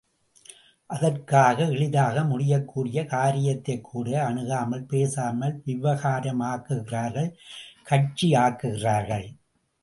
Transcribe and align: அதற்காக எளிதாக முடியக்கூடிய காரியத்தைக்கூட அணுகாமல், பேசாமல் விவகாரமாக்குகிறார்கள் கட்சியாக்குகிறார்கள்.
அதற்காக 0.89 1.65
எளிதாக 1.65 2.23
முடியக்கூடிய 2.23 3.03
காரியத்தைக்கூட 3.03 4.07
அணுகாமல், 4.21 4.83
பேசாமல் 4.85 5.55
விவகாரமாக்குகிறார்கள் 5.65 7.29
கட்சியாக்குகிறார்கள். 7.89 9.27